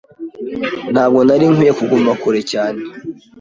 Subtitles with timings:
[0.93, 2.81] Ntabwo nari nkwiye kuguma kure cyane.